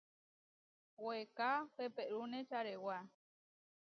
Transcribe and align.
Weeká 1.05 1.51
peperúne 1.77 2.39
čarewá. 2.49 2.97